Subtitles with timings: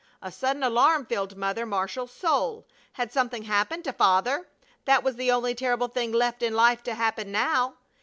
[0.19, 2.65] A sudden alarm filled Mother Marshall's soul.
[2.93, 4.47] Had something happened to Father?
[4.85, 7.75] That was the only terrible thing left in life to happen now.